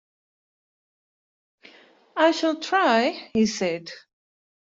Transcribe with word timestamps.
"I 2.17 2.31
shall 2.31 2.59
try," 2.59 3.29
he 3.35 3.45
said. 3.45 3.91